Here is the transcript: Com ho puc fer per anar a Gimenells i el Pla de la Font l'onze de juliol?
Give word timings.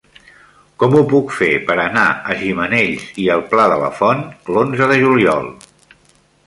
Com 0.83 0.95
ho 0.99 1.03
puc 1.11 1.33
fer 1.39 1.49
per 1.67 1.75
anar 1.83 2.05
a 2.33 2.37
Gimenells 2.41 3.07
i 3.25 3.29
el 3.37 3.47
Pla 3.53 3.69
de 3.75 3.79
la 3.87 3.93
Font 4.01 4.27
l'onze 4.57 4.93
de 4.95 5.01
juliol? 5.05 5.51